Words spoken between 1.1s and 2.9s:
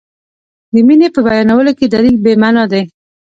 په بیانولو کې دلیل بې معنا دی.